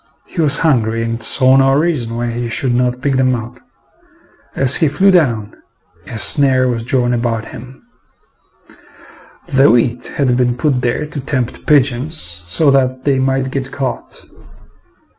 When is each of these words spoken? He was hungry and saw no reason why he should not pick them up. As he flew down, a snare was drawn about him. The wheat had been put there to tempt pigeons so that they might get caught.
He 0.25 0.41
was 0.41 0.57
hungry 0.57 1.03
and 1.03 1.21
saw 1.21 1.57
no 1.57 1.73
reason 1.75 2.15
why 2.15 2.31
he 2.31 2.49
should 2.49 2.73
not 2.73 3.01
pick 3.01 3.17
them 3.17 3.35
up. 3.35 3.59
As 4.55 4.77
he 4.77 4.87
flew 4.87 5.11
down, 5.11 5.53
a 6.07 6.17
snare 6.17 6.67
was 6.67 6.81
drawn 6.81 7.13
about 7.13 7.49
him. 7.53 7.83
The 9.45 9.69
wheat 9.69 10.07
had 10.07 10.35
been 10.35 10.57
put 10.57 10.81
there 10.81 11.05
to 11.05 11.19
tempt 11.19 11.67
pigeons 11.67 12.17
so 12.47 12.71
that 12.71 13.03
they 13.03 13.19
might 13.19 13.51
get 13.51 13.71
caught. 13.71 14.25